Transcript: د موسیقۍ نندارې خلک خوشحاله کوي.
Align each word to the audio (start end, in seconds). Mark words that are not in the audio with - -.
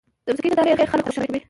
د 0.25 0.27
موسیقۍ 0.33 0.49
نندارې 0.55 0.89
خلک 0.91 1.03
خوشحاله 1.07 1.27
کوي. 1.29 1.39